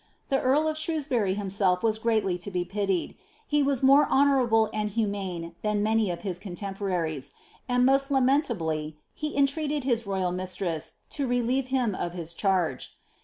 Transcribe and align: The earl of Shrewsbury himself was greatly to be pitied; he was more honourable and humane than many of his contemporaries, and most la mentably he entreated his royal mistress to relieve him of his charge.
The 0.29 0.39
earl 0.39 0.67
of 0.67 0.79
Shrewsbury 0.79 1.35
himself 1.35 1.83
was 1.83 1.99
greatly 1.99 2.35
to 2.39 2.49
be 2.49 2.65
pitied; 2.65 3.15
he 3.45 3.61
was 3.61 3.83
more 3.83 4.07
honourable 4.09 4.67
and 4.73 4.89
humane 4.89 5.53
than 5.61 5.83
many 5.83 6.09
of 6.09 6.23
his 6.23 6.39
contemporaries, 6.39 7.35
and 7.69 7.85
most 7.85 8.09
la 8.09 8.19
mentably 8.19 8.95
he 9.13 9.37
entreated 9.37 9.83
his 9.83 10.07
royal 10.07 10.31
mistress 10.31 10.93
to 11.11 11.27
relieve 11.27 11.67
him 11.67 11.93
of 11.93 12.13
his 12.13 12.33
charge. 12.33 12.97